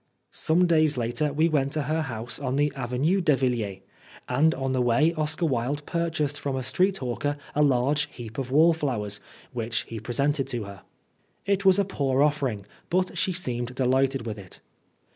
[0.31, 3.81] Some days later we went to her house on the Avenue de Villiers,
[4.27, 8.49] and on the way Oscar Wilde purchased from a street hawker a large heap of
[8.49, 9.19] wallflowers,
[9.53, 10.81] which he presented to her.
[11.45, 14.59] It was a poor offering, but she seemed delighted with it.